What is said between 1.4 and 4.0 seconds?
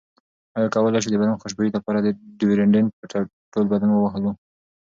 خوشبویۍ لپاره ډیوډرنټ په ټول بدن